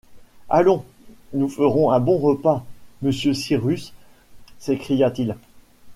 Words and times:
Allons! 0.49 0.83
nous 1.35 1.47
ferons 1.47 1.91
un 1.91 1.99
bon 1.99 2.17
repas, 2.17 2.65
monsieur 3.03 3.35
Cyrus! 3.35 3.93
s’écria-t-il. 4.57 5.35